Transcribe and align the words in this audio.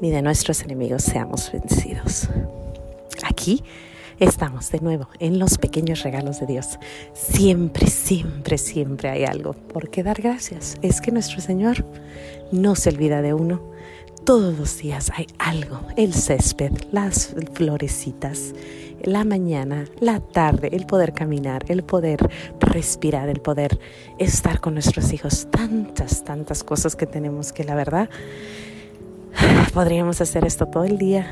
ni 0.00 0.10
de 0.10 0.22
nuestros 0.22 0.62
enemigos 0.62 1.02
seamos 1.02 1.50
vencidos. 1.52 2.28
Aquí 3.22 3.62
estamos 4.18 4.70
de 4.70 4.80
nuevo 4.80 5.08
en 5.18 5.38
los 5.38 5.58
pequeños 5.58 6.02
regalos 6.02 6.40
de 6.40 6.46
Dios. 6.46 6.78
Siempre, 7.12 7.86
siempre, 7.86 8.58
siempre 8.58 9.08
hay 9.08 9.24
algo 9.24 9.52
por 9.52 9.90
qué 9.90 10.02
dar 10.02 10.20
gracias. 10.20 10.76
Es 10.82 11.00
que 11.00 11.12
nuestro 11.12 11.40
Señor 11.40 11.84
no 12.52 12.74
se 12.74 12.90
olvida 12.90 13.22
de 13.22 13.34
uno. 13.34 13.62
Todos 14.24 14.58
los 14.58 14.78
días 14.78 15.10
hay 15.14 15.26
algo, 15.38 15.80
el 15.96 16.14
césped, 16.14 16.72
las 16.92 17.34
florecitas, 17.52 18.54
la 19.02 19.24
mañana, 19.24 19.84
la 20.00 20.20
tarde, 20.20 20.70
el 20.72 20.86
poder 20.86 21.12
caminar, 21.12 21.64
el 21.68 21.82
poder 21.82 22.30
respirar, 22.58 23.28
el 23.28 23.40
poder 23.40 23.78
estar 24.18 24.60
con 24.60 24.74
nuestros 24.74 25.12
hijos. 25.12 25.46
Tantas, 25.50 26.24
tantas 26.24 26.64
cosas 26.64 26.96
que 26.96 27.06
tenemos 27.06 27.52
que 27.52 27.64
la 27.64 27.74
verdad 27.74 28.08
Podríamos 29.74 30.20
hacer 30.20 30.44
esto 30.44 30.66
todo 30.66 30.84
el 30.84 30.98
día, 30.98 31.26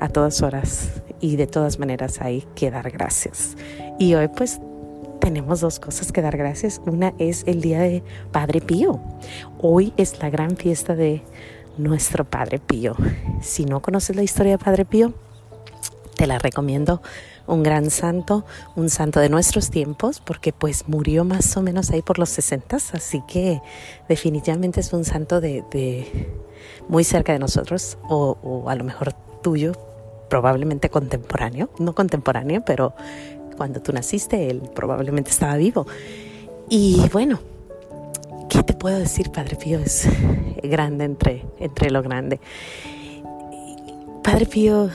a 0.00 0.08
todas 0.08 0.42
horas, 0.42 1.02
y 1.20 1.36
de 1.36 1.46
todas 1.46 1.78
maneras 1.78 2.20
hay 2.20 2.46
que 2.54 2.70
dar 2.70 2.90
gracias. 2.90 3.56
Y 3.98 4.14
hoy 4.14 4.28
pues 4.28 4.60
tenemos 5.20 5.60
dos 5.60 5.80
cosas 5.80 6.12
que 6.12 6.22
dar 6.22 6.36
gracias. 6.36 6.80
Una 6.86 7.12
es 7.18 7.44
el 7.46 7.60
día 7.60 7.80
de 7.80 8.02
Padre 8.32 8.60
Pío. 8.60 9.00
Hoy 9.60 9.92
es 9.96 10.20
la 10.20 10.30
gran 10.30 10.56
fiesta 10.56 10.94
de 10.94 11.22
nuestro 11.78 12.24
Padre 12.24 12.58
Pío. 12.58 12.94
Si 13.42 13.64
no 13.64 13.80
conoces 13.80 14.16
la 14.16 14.22
historia 14.22 14.52
de 14.52 14.64
Padre 14.64 14.84
Pío, 14.84 15.14
te 16.16 16.26
la 16.26 16.38
recomiendo. 16.38 17.02
Un 17.46 17.62
gran 17.62 17.90
santo, 17.90 18.44
un 18.74 18.90
santo 18.90 19.20
de 19.20 19.28
nuestros 19.28 19.70
tiempos, 19.70 20.20
porque 20.20 20.52
pues 20.52 20.88
murió 20.88 21.24
más 21.24 21.56
o 21.56 21.62
menos 21.62 21.90
ahí 21.90 22.02
por 22.02 22.18
los 22.18 22.28
60, 22.30 22.76
así 22.76 23.22
que 23.28 23.60
definitivamente 24.08 24.80
es 24.80 24.92
un 24.92 25.04
santo 25.04 25.40
de, 25.40 25.64
muy 26.88 27.04
cerca 27.04 27.32
de 27.32 27.38
nosotros, 27.38 27.98
o, 28.08 28.36
o 28.42 28.68
a 28.68 28.74
lo 28.74 28.84
mejor 28.84 29.12
tuyo, 29.42 29.72
probablemente 30.28 30.90
contemporáneo, 30.90 31.70
no 31.78 31.94
contemporáneo, 31.94 32.64
pero 32.64 32.94
cuando 33.56 33.80
tú 33.80 33.92
naciste 33.92 34.50
él 34.50 34.62
probablemente 34.74 35.30
estaba 35.30 35.56
vivo. 35.56 35.86
Y 36.68 37.08
bueno, 37.12 37.40
¿qué 38.48 38.62
te 38.62 38.74
puedo 38.74 38.98
decir? 38.98 39.30
Padre 39.30 39.56
Pío 39.56 39.78
es 39.78 40.08
grande 40.62 41.04
entre, 41.04 41.44
entre 41.58 41.90
lo 41.90 42.02
grande. 42.02 42.40
Padre 44.22 44.46
Pío 44.46 44.90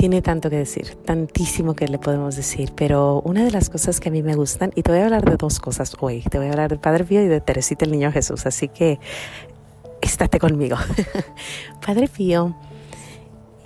tiene 0.00 0.22
tanto 0.22 0.48
que 0.48 0.56
decir, 0.56 0.96
tantísimo 1.04 1.74
que 1.74 1.86
le 1.86 1.98
podemos 1.98 2.34
decir, 2.34 2.72
pero 2.74 3.20
una 3.20 3.44
de 3.44 3.50
las 3.50 3.68
cosas 3.68 4.00
que 4.00 4.08
a 4.08 4.12
mí 4.12 4.22
me 4.22 4.34
gustan, 4.34 4.72
y 4.74 4.82
te 4.82 4.92
voy 4.92 5.02
a 5.02 5.04
hablar 5.04 5.28
de 5.28 5.36
dos 5.36 5.60
cosas 5.60 5.94
hoy, 6.00 6.22
te 6.22 6.38
voy 6.38 6.46
a 6.46 6.52
hablar 6.52 6.70
de 6.70 6.78
Padre 6.78 7.04
Pío 7.04 7.22
y 7.22 7.28
de 7.28 7.42
Teresita 7.42 7.84
el 7.84 7.90
Niño 7.90 8.10
Jesús, 8.10 8.46
así 8.46 8.68
que 8.68 8.98
estate 10.00 10.38
conmigo. 10.38 10.78
Padre 11.86 12.08
Pío, 12.08 12.56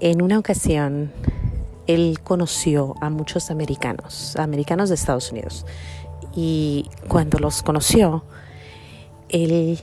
en 0.00 0.22
una 0.22 0.40
ocasión, 0.40 1.12
él 1.86 2.18
conoció 2.24 2.96
a 3.00 3.10
muchos 3.10 3.52
americanos, 3.52 4.34
americanos 4.34 4.88
de 4.88 4.96
Estados 4.96 5.30
Unidos, 5.30 5.64
y 6.34 6.90
cuando 7.06 7.38
los 7.38 7.62
conoció, 7.62 8.24
él 9.28 9.78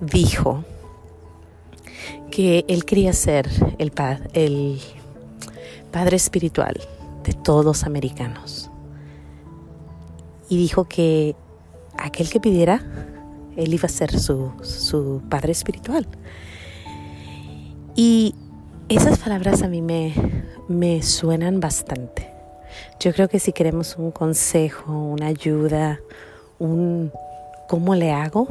dijo 0.00 0.64
que 2.30 2.64
él 2.68 2.86
quería 2.86 3.12
ser 3.12 3.50
el, 3.76 3.92
el 4.32 4.80
padre 5.90 6.16
espiritual 6.16 6.80
de 7.24 7.32
todos 7.32 7.64
los 7.64 7.84
americanos. 7.84 8.70
Y 10.48 10.56
dijo 10.56 10.84
que 10.84 11.36
aquel 11.98 12.30
que 12.30 12.40
pidiera, 12.40 12.82
él 13.56 13.74
iba 13.74 13.86
a 13.86 13.88
ser 13.88 14.18
su, 14.18 14.52
su 14.62 15.22
padre 15.28 15.52
espiritual. 15.52 16.06
Y 17.94 18.34
esas 18.88 19.18
palabras 19.18 19.62
a 19.62 19.68
mí 19.68 19.82
me, 19.82 20.14
me 20.68 21.02
suenan 21.02 21.60
bastante. 21.60 22.30
Yo 22.98 23.12
creo 23.12 23.28
que 23.28 23.38
si 23.38 23.52
queremos 23.52 23.96
un 23.96 24.10
consejo, 24.10 24.92
una 24.92 25.26
ayuda, 25.26 26.00
un 26.58 27.12
cómo 27.68 27.94
le 27.94 28.10
hago, 28.10 28.48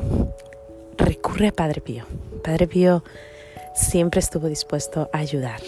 recurre 0.97 1.49
a 1.49 1.51
Padre 1.51 1.81
Pío. 1.81 2.05
Padre 2.43 2.67
Pío 2.67 3.03
siempre 3.75 4.19
estuvo 4.19 4.47
dispuesto 4.47 5.09
a 5.13 5.17
ayudar 5.17 5.59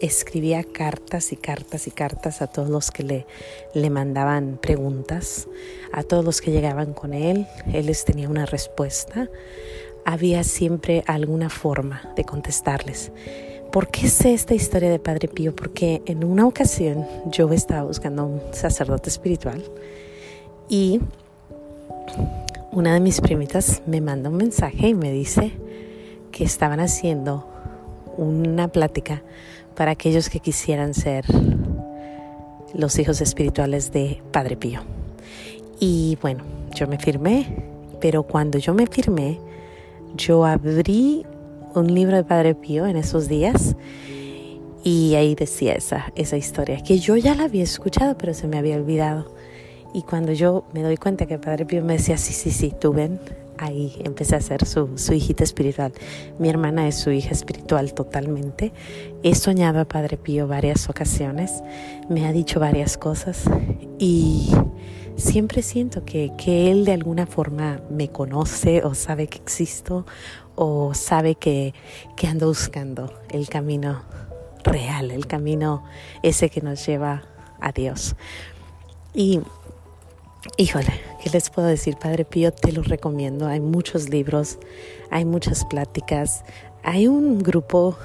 escribía 0.00 0.64
cartas 0.64 1.32
y 1.32 1.36
cartas 1.36 1.86
y 1.86 1.90
cartas 1.90 2.42
a 2.42 2.46
todos 2.46 2.68
los 2.68 2.90
que 2.90 3.02
le, 3.02 3.26
le 3.74 3.90
mandaban 3.90 4.58
preguntas, 4.60 5.48
a 5.92 6.02
todos 6.02 6.24
los 6.24 6.40
que 6.40 6.50
llegaban 6.50 6.92
con 6.92 7.14
él, 7.14 7.46
él 7.72 7.86
les 7.86 8.04
tenía 8.04 8.28
una 8.28 8.46
respuesta, 8.46 9.28
había 10.04 10.44
siempre 10.44 11.02
alguna 11.06 11.50
forma 11.50 12.12
de 12.16 12.24
contestarles. 12.24 13.12
¿Por 13.72 13.88
qué 13.88 14.08
sé 14.08 14.32
esta 14.32 14.54
historia 14.54 14.90
de 14.90 14.98
Padre 14.98 15.28
Pío? 15.28 15.54
Porque 15.54 16.00
en 16.06 16.24
una 16.24 16.46
ocasión 16.46 17.06
yo 17.26 17.52
estaba 17.52 17.82
buscando 17.82 18.24
un 18.24 18.40
sacerdote 18.52 19.10
espiritual 19.10 19.62
y 20.68 21.00
una 22.72 22.94
de 22.94 23.00
mis 23.00 23.20
primitas 23.20 23.82
me 23.86 24.00
manda 24.00 24.30
un 24.30 24.36
mensaje 24.36 24.88
y 24.88 24.94
me 24.94 25.12
dice 25.12 25.52
que 26.32 26.44
estaban 26.44 26.80
haciendo 26.80 27.46
una 28.16 28.68
plática 28.68 29.22
para 29.78 29.92
aquellos 29.92 30.28
que 30.28 30.40
quisieran 30.40 30.92
ser 30.92 31.24
los 32.74 32.98
hijos 32.98 33.20
espirituales 33.20 33.92
de 33.92 34.20
Padre 34.32 34.56
Pío. 34.56 34.80
Y 35.78 36.18
bueno, 36.20 36.42
yo 36.74 36.88
me 36.88 36.98
firmé, 36.98 37.46
pero 38.00 38.24
cuando 38.24 38.58
yo 38.58 38.74
me 38.74 38.88
firmé, 38.88 39.38
yo 40.16 40.44
abrí 40.44 41.24
un 41.76 41.94
libro 41.94 42.16
de 42.16 42.24
Padre 42.24 42.56
Pío 42.56 42.86
en 42.86 42.96
esos 42.96 43.28
días 43.28 43.76
y 44.82 45.14
ahí 45.14 45.36
decía 45.36 45.74
esa, 45.74 46.12
esa 46.16 46.36
historia, 46.36 46.82
que 46.82 46.98
yo 46.98 47.16
ya 47.16 47.36
la 47.36 47.44
había 47.44 47.62
escuchado, 47.62 48.18
pero 48.18 48.34
se 48.34 48.48
me 48.48 48.58
había 48.58 48.74
olvidado. 48.74 49.32
Y 49.94 50.02
cuando 50.02 50.32
yo 50.32 50.64
me 50.72 50.82
doy 50.82 50.96
cuenta 50.96 51.26
que 51.26 51.38
Padre 51.38 51.66
Pío 51.66 51.84
me 51.84 51.92
decía, 51.92 52.18
sí, 52.18 52.32
sí, 52.32 52.50
sí, 52.50 52.74
tú 52.80 52.92
ven, 52.92 53.20
ahí 53.58 54.00
empecé 54.04 54.36
a 54.36 54.40
ser 54.40 54.64
su, 54.64 54.96
su, 54.96 55.12
hijita 55.12 55.44
espiritual. 55.44 55.92
Mi 56.38 56.48
hermana 56.48 56.88
es 56.88 56.96
su 56.96 57.10
hija 57.10 57.30
espiritual 57.30 57.92
totalmente. 57.94 58.72
He 59.22 59.34
soñado 59.34 59.80
a 59.80 59.84
Padre 59.84 60.16
Pío 60.16 60.46
varias 60.46 60.88
ocasiones, 60.88 61.62
me 62.08 62.26
ha 62.26 62.32
dicho 62.32 62.60
varias 62.60 62.96
cosas 62.96 63.44
y 63.98 64.50
siempre 65.16 65.62
siento 65.62 66.04
que, 66.04 66.32
que 66.38 66.70
él 66.70 66.84
de 66.84 66.92
alguna 66.92 67.26
forma 67.26 67.82
me 67.90 68.08
conoce 68.08 68.82
o 68.84 68.94
sabe 68.94 69.26
que 69.26 69.38
existo 69.38 70.06
o 70.54 70.94
sabe 70.94 71.34
que, 71.34 71.74
que 72.16 72.26
ando 72.26 72.46
buscando 72.46 73.12
el 73.30 73.48
camino 73.48 74.02
real, 74.64 75.10
el 75.10 75.26
camino 75.26 75.84
ese 76.22 76.50
que 76.50 76.60
nos 76.60 76.84
lleva 76.86 77.24
a 77.60 77.72
Dios. 77.72 78.16
Y 79.14 79.40
Híjole, 80.56 80.92
¿qué 81.20 81.30
les 81.30 81.50
puedo 81.50 81.66
decir? 81.66 81.96
Padre 81.96 82.24
Pío, 82.24 82.52
te 82.52 82.70
lo 82.70 82.82
recomiendo. 82.82 83.48
Hay 83.48 83.58
muchos 83.58 84.08
libros, 84.08 84.58
hay 85.10 85.24
muchas 85.24 85.64
pláticas, 85.64 86.44
hay 86.84 87.08
un 87.08 87.40
grupo 87.40 87.96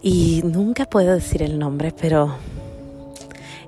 y 0.00 0.40
nunca 0.44 0.84
puedo 0.84 1.14
decir 1.14 1.42
el 1.42 1.58
nombre, 1.58 1.92
pero 2.00 2.36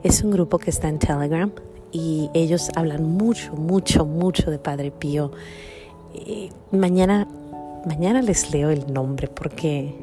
es 0.05 0.23
un 0.23 0.31
grupo 0.31 0.59
que 0.59 0.71
está 0.71 0.89
en 0.89 1.01
Telegram 1.01 1.51
y 1.91 2.31
ellos 2.33 2.71
hablan 2.77 3.03
mucho, 3.03 3.55
mucho, 3.55 4.07
mucho 4.07 4.49
de 4.49 4.61
Padre 4.61 4.93
Pío. 4.93 5.33
mañana, 6.71 7.27
mañana 7.87 8.23
les 8.23 8.53
leo 8.53 8.71
el 8.71 8.93
nombre 8.93 9.27
porque 9.27 9.97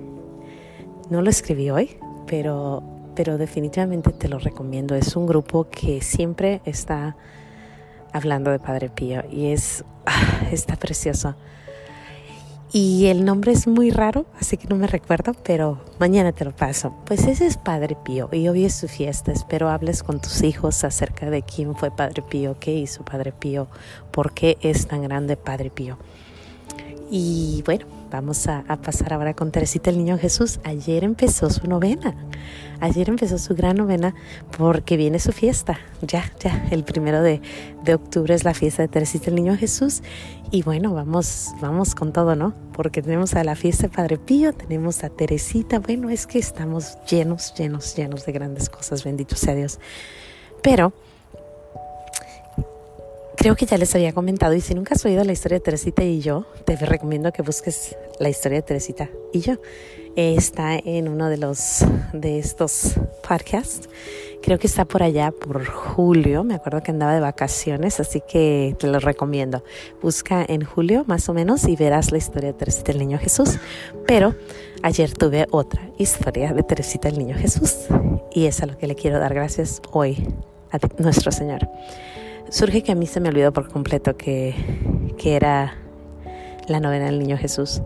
no 1.10 1.22
lo 1.22 1.30
escribí 1.30 1.70
hoy, 1.70 1.98
pero 2.26 2.84
pero 3.18 3.40
definitivamente 3.40 4.12
te 4.12 4.30
lo 4.30 4.38
recomiendo. 4.38 4.94
Es 4.94 5.16
un 5.16 5.26
grupo 5.26 5.68
que 5.72 6.02
siempre 6.02 6.62
está 6.66 7.18
hablando 8.14 8.52
de 8.52 8.60
Padre 8.60 8.90
Pío 8.90 9.24
y 9.32 9.48
es 9.48 9.84
está 10.52 10.76
precioso. 10.76 11.36
Y 12.72 13.08
el 13.08 13.26
nombre 13.26 13.54
es 13.54 13.66
muy 13.66 13.90
raro, 13.90 14.26
así 14.40 14.58
que 14.58 14.68
no 14.68 14.76
me 14.76 14.86
recuerdo, 14.86 15.34
pero 15.44 15.80
mañana 16.00 16.32
te 16.32 16.46
lo 16.46 16.56
paso. 16.56 16.94
Pues 17.06 17.26
ese 17.26 17.48
es 17.48 17.58
Padre 17.58 17.98
Pío 18.06 18.30
y 18.32 18.48
hoy 18.50 18.66
es 18.66 18.76
su 18.76 18.88
fiesta. 18.88 19.32
Espero 19.32 19.70
hables 19.70 20.04
con 20.04 20.22
tus 20.22 20.44
hijos 20.44 20.84
acerca 20.84 21.32
de 21.32 21.42
quién 21.42 21.76
fue 21.76 21.90
Padre 21.90 22.22
Pío, 22.22 22.58
qué 22.60 22.74
hizo 22.74 23.04
Padre 23.04 23.32
Pío, 23.32 23.68
por 24.12 24.34
qué 24.34 24.60
es 24.62 24.86
tan 24.86 25.02
grande 25.02 25.38
Padre 25.38 25.72
Pío. 25.72 25.98
Y 27.10 27.64
bueno, 27.66 27.86
vamos 28.10 28.48
a, 28.48 28.64
pasar 28.84 29.14
ahora 29.14 29.34
con 29.34 29.52
Teresita 29.52 29.90
el 29.90 29.98
Niño 29.98 30.18
Jesús. 30.18 30.60
Ayer 30.64 31.04
empezó 31.04 31.50
su 31.50 31.68
novena. 31.68 32.16
Ayer 32.80 33.10
empezó 33.10 33.38
su 33.38 33.56
gran 33.56 33.78
novena 33.78 34.14
porque 34.58 34.98
viene 34.98 35.20
su 35.20 35.32
fiesta. 35.32 35.80
Ya, 36.02 36.32
ya, 36.40 36.68
el 36.72 36.84
primero 36.84 37.22
de, 37.22 37.42
de 37.84 37.96
octubre 37.96 38.34
es 38.34 38.44
la 38.44 38.54
fiesta 38.54 38.84
de 38.84 38.88
Teresita 38.88 39.30
el 39.30 39.36
Niño 39.36 39.58
Jesús. 39.58 40.04
Y 40.52 40.64
bueno, 40.64 40.94
vamos, 40.94 41.50
vamos 41.62 41.96
con 41.96 42.14
todo, 42.14 42.36
¿no? 42.36 42.54
Porque 42.74 43.02
tenemos 43.02 43.34
a 43.34 43.44
la 43.44 43.56
fiesta 43.56 43.84
de 43.84 43.90
Padre 43.90 44.18
Pío, 44.18 44.54
tenemos 44.54 45.04
a 45.04 45.10
Teresita. 45.10 45.80
Bueno, 45.80 46.10
es 46.10 46.28
que 46.28 46.40
estamos 46.40 46.98
llenos, 47.10 47.54
llenos, 47.56 47.96
llenos 47.96 48.26
de 48.26 48.32
grandes 48.32 48.70
cosas. 48.70 49.04
Bendito 49.04 49.36
sea 49.36 49.56
Dios. 49.56 49.80
Pero 50.62 50.94
creo 53.38 53.56
que 53.56 53.66
ya 53.66 53.78
les 53.78 53.94
había 53.96 54.12
comentado 54.14 54.54
y 54.56 54.62
si 54.62 54.74
nunca 54.74 54.96
has 54.96 55.06
oído 55.06 55.24
la 55.24 55.32
historia 55.32 55.60
de 55.60 55.64
Teresita 55.64 56.04
y 56.04 56.20
yo, 56.20 56.46
te 56.66 56.76
recomiendo 56.76 57.32
que 57.32 57.44
busques 57.44 57.96
la 58.20 58.30
historia 58.30 58.58
de 58.58 58.62
Teresita 58.64 59.10
y 59.32 59.40
yo. 59.40 59.54
Está 60.16 60.76
en 60.76 61.08
uno 61.08 61.30
de 61.30 61.38
los 61.38 61.86
de 62.12 62.40
estos 62.40 62.96
podcasts. 63.28 63.88
Creo 64.42 64.58
que 64.58 64.66
está 64.66 64.84
por 64.86 65.04
allá 65.04 65.32
por 65.32 65.64
julio. 65.66 66.44
Me 66.44 66.56
acuerdo 66.56 66.82
que 66.82 66.90
andaba 66.90 67.14
de 67.14 67.20
vacaciones, 67.20 68.00
así 68.00 68.24
que 68.28 68.76
te 68.80 68.88
lo 68.88 69.00
recomiendo. 69.00 69.64
Busca 70.02 70.44
en 70.48 70.64
julio 70.64 71.06
más 71.06 71.30
o 71.30 71.36
menos 71.36 71.68
y 71.68 71.76
verás 71.76 72.12
la 72.12 72.18
historia 72.18 72.52
de 72.52 72.58
Teresita 72.58 72.92
el 72.92 72.98
Niño 72.98 73.20
Jesús. 73.20 73.60
Pero 74.08 74.34
ayer 74.82 75.14
tuve 75.14 75.46
otra 75.52 75.88
historia 76.00 76.52
de 76.52 76.64
Teresita 76.64 77.10
el 77.10 77.20
Niño 77.20 77.36
Jesús 77.38 77.86
y 78.34 78.48
es 78.48 78.64
a 78.64 78.66
lo 78.66 78.76
que 78.80 78.88
le 78.88 78.96
quiero 78.96 79.20
dar 79.20 79.36
gracias 79.36 79.84
hoy 79.92 80.28
a 80.72 80.80
nuestro 81.00 81.32
Señor 81.32 81.70
surge 82.50 82.84
que 82.84 82.92
a 82.92 82.96
mí 82.96 83.06
se 83.06 83.20
me 83.20 83.30
olvidó 83.30 83.52
por 83.54 83.70
completo 83.70 84.18
que, 84.18 84.56
era 85.24 85.74
la 86.70 86.80
novena 86.80 87.06
del 87.06 87.20
Niño 87.20 87.38
Jesús. 87.38 87.82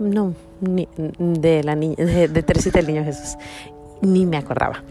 No, 0.00 0.34
de 0.60 1.62
la 1.62 1.76
niña, 1.76 1.94
de, 1.96 2.26
de 2.26 2.42
Teresita 2.42 2.80
del 2.80 2.88
Niño 2.88 3.04
Jesús. 3.04 3.36
Ni 4.02 4.26
me 4.26 4.36
acordaba. 4.36 4.82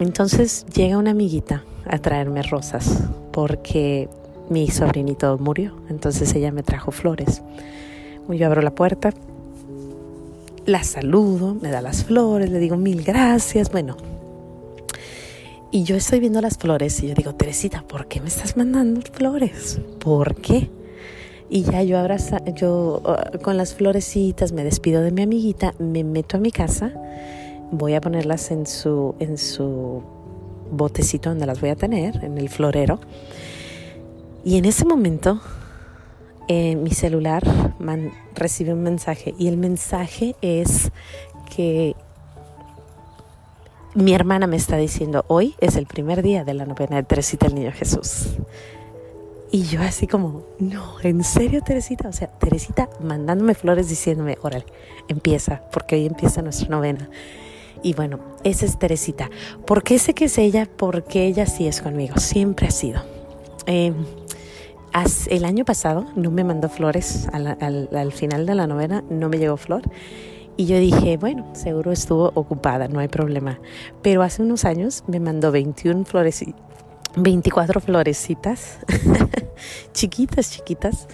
Entonces 0.00 0.64
llega 0.74 0.96
una 0.96 1.10
amiguita 1.10 1.64
a 1.86 1.98
traerme 1.98 2.42
rosas 2.42 3.04
porque 3.30 4.08
mi 4.48 4.68
sobrinito 4.68 5.36
murió. 5.38 5.74
Entonces 5.90 6.34
ella 6.34 6.50
me 6.50 6.62
trajo 6.62 6.90
flores. 6.92 7.42
Yo 8.28 8.46
abro 8.46 8.62
la 8.62 8.74
puerta, 8.74 9.12
la 10.66 10.82
saludo, 10.82 11.54
me 11.60 11.70
da 11.70 11.82
las 11.82 12.04
flores, 12.04 12.50
le 12.50 12.58
digo 12.58 12.76
mil 12.76 13.02
gracias. 13.04 13.70
Bueno, 13.70 13.96
y 15.74 15.82
yo 15.82 15.96
estoy 15.96 16.20
viendo 16.20 16.40
las 16.40 16.56
flores 16.56 17.02
y 17.02 17.08
yo 17.08 17.14
digo, 17.14 17.34
Teresita, 17.34 17.82
¿por 17.82 18.06
qué 18.06 18.20
me 18.20 18.28
estás 18.28 18.56
mandando 18.56 19.00
flores? 19.12 19.80
¿Por 19.98 20.36
qué? 20.36 20.70
Y 21.50 21.64
ya 21.64 21.82
yo 21.82 21.98
abraza, 21.98 22.44
yo 22.54 23.02
uh, 23.04 23.42
con 23.42 23.56
las 23.56 23.74
florecitas 23.74 24.52
me 24.52 24.62
despido 24.62 25.02
de 25.02 25.10
mi 25.10 25.22
amiguita, 25.22 25.74
me 25.80 26.04
meto 26.04 26.36
a 26.36 26.40
mi 26.40 26.52
casa, 26.52 26.92
voy 27.72 27.94
a 27.94 28.00
ponerlas 28.00 28.52
en 28.52 28.68
su, 28.68 29.16
en 29.18 29.36
su 29.36 30.00
botecito 30.70 31.30
donde 31.30 31.44
las 31.44 31.60
voy 31.60 31.70
a 31.70 31.74
tener, 31.74 32.22
en 32.22 32.38
el 32.38 32.48
florero. 32.50 33.00
Y 34.44 34.58
en 34.58 34.66
ese 34.66 34.84
momento 34.84 35.40
mi 36.48 36.90
celular 36.90 37.42
recibe 38.36 38.74
un 38.74 38.84
mensaje 38.84 39.34
y 39.40 39.48
el 39.48 39.56
mensaje 39.56 40.36
es 40.40 40.92
que 41.56 41.96
mi 43.94 44.12
hermana 44.12 44.46
me 44.46 44.56
está 44.56 44.76
diciendo, 44.76 45.24
hoy 45.28 45.54
es 45.60 45.76
el 45.76 45.86
primer 45.86 46.22
día 46.22 46.44
de 46.44 46.54
la 46.54 46.66
novena 46.66 46.96
de 46.96 47.04
Teresita 47.04 47.46
el 47.46 47.54
Niño 47.54 47.72
Jesús. 47.72 48.36
Y 49.52 49.62
yo 49.64 49.82
así 49.82 50.08
como, 50.08 50.42
no, 50.58 50.96
¿en 51.02 51.22
serio 51.22 51.62
Teresita? 51.62 52.08
O 52.08 52.12
sea, 52.12 52.26
Teresita 52.26 52.88
mandándome 53.00 53.54
flores 53.54 53.88
diciéndome, 53.88 54.36
órale, 54.42 54.66
empieza, 55.06 55.62
porque 55.70 55.94
hoy 55.94 56.06
empieza 56.06 56.42
nuestra 56.42 56.68
novena. 56.68 57.08
Y 57.82 57.94
bueno, 57.94 58.18
esa 58.42 58.66
es 58.66 58.78
Teresita. 58.78 59.30
¿Por 59.64 59.84
qué 59.84 60.00
sé 60.00 60.12
que 60.12 60.24
es 60.24 60.38
ella? 60.38 60.68
Porque 60.76 61.26
ella 61.26 61.46
sí 61.46 61.68
es 61.68 61.80
conmigo, 61.80 62.16
siempre 62.18 62.66
ha 62.66 62.72
sido. 62.72 63.02
Eh, 63.66 63.92
el 65.28 65.44
año 65.44 65.64
pasado 65.64 66.06
no 66.16 66.32
me 66.32 66.42
mandó 66.42 66.68
flores, 66.68 67.28
al, 67.32 67.56
al 67.92 68.12
final 68.12 68.46
de 68.46 68.54
la 68.56 68.66
novena 68.66 69.04
no 69.08 69.28
me 69.28 69.38
llegó 69.38 69.56
flor. 69.56 69.82
Y 70.56 70.66
yo 70.66 70.78
dije, 70.78 71.16
bueno, 71.16 71.46
seguro 71.52 71.90
estuvo 71.90 72.30
ocupada, 72.34 72.86
no 72.86 73.00
hay 73.00 73.08
problema. 73.08 73.58
Pero 74.02 74.22
hace 74.22 74.42
unos 74.42 74.64
años 74.64 75.02
me 75.08 75.18
mandó 75.18 75.50
21 75.50 76.04
flores, 76.04 76.44
24 77.16 77.80
florecitas, 77.80 78.78
chiquitas, 79.92 80.52
chiquitas. 80.52 81.08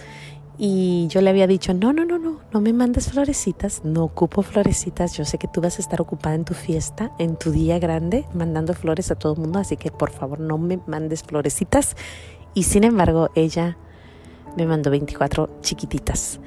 Y 0.59 1.07
yo 1.07 1.21
le 1.21 1.31
había 1.31 1.47
dicho, 1.47 1.73
no, 1.73 1.91
no, 1.91 2.05
no, 2.05 2.19
no, 2.19 2.39
no 2.53 2.61
me 2.61 2.71
mandes 2.71 3.09
florecitas, 3.09 3.81
no 3.83 4.03
ocupo 4.03 4.43
florecitas, 4.43 5.17
yo 5.17 5.25
sé 5.25 5.39
que 5.39 5.47
tú 5.47 5.59
vas 5.59 5.79
a 5.79 5.81
estar 5.81 5.99
ocupada 6.01 6.35
en 6.35 6.45
tu 6.45 6.53
fiesta, 6.53 7.11
en 7.17 7.35
tu 7.35 7.49
día 7.51 7.79
grande, 7.79 8.25
mandando 8.35 8.75
flores 8.75 9.09
a 9.09 9.15
todo 9.15 9.33
el 9.33 9.39
mundo, 9.39 9.57
así 9.57 9.75
que 9.75 9.89
por 9.89 10.11
favor 10.11 10.39
no 10.39 10.59
me 10.59 10.79
mandes 10.85 11.23
florecitas. 11.23 11.95
Y 12.53 12.63
sin 12.63 12.83
embargo, 12.83 13.31
ella 13.33 13.75
me 14.55 14.67
mandó 14.67 14.91
24 14.91 15.49
chiquititas 15.61 16.39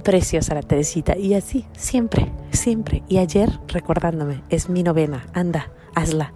preciosa 0.00 0.54
la 0.54 0.62
Teresita. 0.62 1.16
Y 1.16 1.34
así, 1.34 1.66
siempre, 1.76 2.30
siempre. 2.52 3.02
Y 3.08 3.18
ayer 3.18 3.50
recordándome, 3.68 4.42
es 4.48 4.68
mi 4.68 4.82
novena, 4.82 5.26
anda, 5.32 5.70
hazla. 5.94 6.32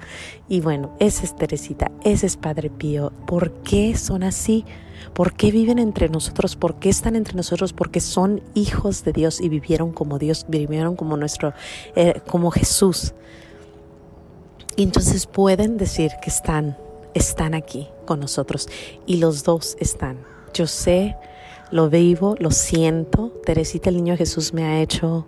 Y 0.48 0.60
bueno, 0.60 0.94
esa 1.00 1.24
es 1.24 1.36
Teresita, 1.36 1.90
ese 2.04 2.26
es 2.26 2.36
Padre 2.36 2.70
Pío. 2.70 3.12
¿Por 3.26 3.52
qué 3.62 3.96
son 3.96 4.22
así? 4.22 4.64
¿Por 5.12 5.34
qué 5.34 5.50
viven 5.50 5.78
entre 5.78 6.08
nosotros? 6.08 6.56
¿Por 6.56 6.76
qué 6.76 6.88
están 6.88 7.16
entre 7.16 7.34
nosotros? 7.34 7.72
Porque 7.72 8.00
son 8.00 8.42
hijos 8.54 9.04
de 9.04 9.12
Dios 9.12 9.40
y 9.40 9.48
vivieron 9.48 9.92
como 9.92 10.18
Dios, 10.18 10.46
vivieron 10.48 10.96
como 10.96 11.16
nuestro, 11.16 11.52
eh, 11.94 12.20
como 12.26 12.50
Jesús. 12.50 13.14
Y 14.76 14.82
entonces 14.82 15.26
pueden 15.26 15.76
decir 15.76 16.12
que 16.20 16.30
están, 16.30 16.76
están 17.14 17.54
aquí 17.54 17.88
con 18.06 18.20
nosotros. 18.20 18.68
Y 19.06 19.18
los 19.18 19.44
dos 19.44 19.76
están. 19.78 20.33
Yo 20.54 20.68
sé 20.68 21.16
lo 21.70 21.90
vivo, 21.90 22.36
lo 22.38 22.52
siento. 22.52 23.32
Teresita 23.44 23.90
el 23.90 23.96
Niño 23.96 24.16
Jesús 24.16 24.54
me 24.54 24.64
ha 24.64 24.80
hecho 24.80 25.26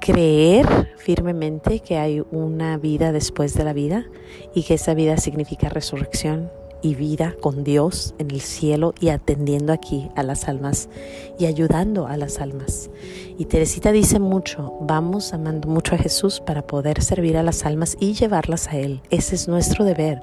creer 0.00 0.94
firmemente 0.98 1.80
que 1.80 1.96
hay 1.96 2.22
una 2.30 2.76
vida 2.76 3.12
después 3.12 3.54
de 3.54 3.64
la 3.64 3.72
vida 3.72 4.06
y 4.54 4.64
que 4.64 4.74
esa 4.74 4.92
vida 4.92 5.16
significa 5.16 5.70
resurrección 5.70 6.50
y 6.82 6.94
vida 6.94 7.34
con 7.40 7.64
Dios 7.64 8.14
en 8.18 8.30
el 8.30 8.40
cielo 8.40 8.94
y 9.00 9.08
atendiendo 9.08 9.72
aquí 9.72 10.10
a 10.16 10.22
las 10.22 10.48
almas 10.48 10.90
y 11.38 11.46
ayudando 11.46 12.06
a 12.06 12.16
las 12.18 12.40
almas. 12.40 12.90
Y 13.38 13.46
Teresita 13.46 13.92
dice 13.92 14.18
mucho, 14.18 14.74
vamos 14.82 15.32
amando 15.32 15.68
mucho 15.68 15.94
a 15.94 15.98
Jesús 15.98 16.40
para 16.40 16.66
poder 16.66 17.02
servir 17.02 17.36
a 17.36 17.42
las 17.42 17.64
almas 17.64 17.96
y 18.00 18.12
llevarlas 18.12 18.68
a 18.68 18.76
Él. 18.76 19.00
Ese 19.10 19.34
es 19.34 19.48
nuestro 19.48 19.84
deber, 19.84 20.22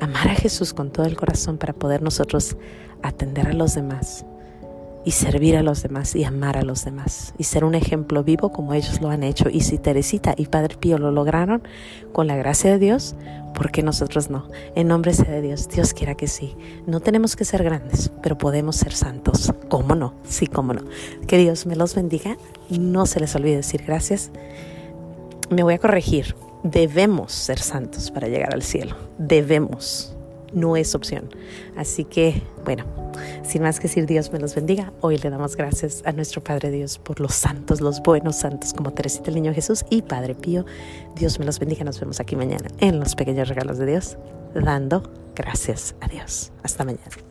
amar 0.00 0.28
a 0.28 0.34
Jesús 0.34 0.74
con 0.74 0.90
todo 0.90 1.06
el 1.06 1.16
corazón 1.16 1.58
para 1.58 1.72
poder 1.72 2.02
nosotros 2.02 2.56
atender 3.02 3.48
a 3.48 3.52
los 3.52 3.74
demás 3.74 4.24
y 5.06 5.12
servir 5.12 5.56
a 5.56 5.62
los 5.62 5.84
demás 5.84 6.16
y 6.16 6.24
amar 6.24 6.56
a 6.56 6.62
los 6.62 6.84
demás 6.84 7.32
y 7.38 7.44
ser 7.44 7.64
un 7.64 7.76
ejemplo 7.76 8.24
vivo 8.24 8.50
como 8.50 8.74
ellos 8.74 9.00
lo 9.00 9.08
han 9.08 9.22
hecho. 9.22 9.48
Y 9.48 9.60
si 9.60 9.78
Teresita 9.78 10.34
y 10.36 10.46
Padre 10.46 10.76
Pío 10.76 10.98
lo 10.98 11.12
lograron 11.12 11.62
con 12.12 12.26
la 12.26 12.34
gracia 12.34 12.72
de 12.72 12.80
Dios, 12.80 13.14
¿por 13.54 13.70
qué 13.70 13.84
nosotros 13.84 14.30
no? 14.30 14.48
En 14.74 14.88
nombre 14.88 15.14
sea 15.14 15.30
de 15.30 15.42
Dios, 15.42 15.68
Dios 15.68 15.94
quiera 15.94 16.16
que 16.16 16.26
sí. 16.26 16.56
No 16.88 16.98
tenemos 16.98 17.36
que 17.36 17.44
ser 17.44 17.62
grandes, 17.62 18.10
pero 18.20 18.36
podemos 18.36 18.74
ser 18.74 18.92
santos. 18.92 19.52
¿Cómo 19.68 19.94
no? 19.94 20.14
Sí, 20.24 20.48
cómo 20.48 20.72
no. 20.72 20.82
Que 21.28 21.38
Dios 21.38 21.66
me 21.66 21.76
los 21.76 21.94
bendiga. 21.94 22.36
No 22.68 23.06
se 23.06 23.20
les 23.20 23.36
olvide 23.36 23.56
decir 23.56 23.84
gracias. 23.86 24.32
Me 25.50 25.62
voy 25.62 25.74
a 25.74 25.78
corregir. 25.78 26.34
Debemos 26.70 27.32
ser 27.32 27.60
santos 27.60 28.10
para 28.10 28.26
llegar 28.26 28.52
al 28.52 28.62
cielo. 28.62 28.96
Debemos 29.18 30.16
no 30.52 30.76
es 30.76 30.94
opción. 30.94 31.28
Así 31.76 32.04
que, 32.04 32.42
bueno, 32.64 32.84
sin 33.44 33.62
más 33.62 33.78
que 33.78 33.88
decir, 33.88 34.06
Dios 34.06 34.32
me 34.32 34.38
los 34.38 34.54
bendiga. 34.54 34.92
Hoy 35.00 35.18
le 35.18 35.30
damos 35.30 35.54
gracias 35.56 36.02
a 36.04 36.12
nuestro 36.12 36.42
Padre 36.42 36.70
Dios 36.70 36.98
por 36.98 37.20
los 37.20 37.34
santos, 37.34 37.80
los 37.80 38.00
buenos 38.02 38.36
santos 38.36 38.72
como 38.72 38.92
Teresita 38.92 39.30
el 39.30 39.36
Niño 39.36 39.54
Jesús 39.54 39.84
y 39.90 40.02
Padre 40.02 40.34
Pío. 40.34 40.64
Dios 41.14 41.38
me 41.38 41.44
los 41.44 41.58
bendiga. 41.58 41.84
Nos 41.84 42.00
vemos 42.00 42.20
aquí 42.20 42.36
mañana 42.36 42.68
en 42.78 42.98
los 42.98 43.14
pequeños 43.14 43.48
regalos 43.48 43.78
de 43.78 43.86
Dios, 43.86 44.16
dando 44.54 45.02
gracias 45.34 45.94
a 46.00 46.08
Dios. 46.08 46.52
Hasta 46.62 46.84
mañana. 46.84 47.25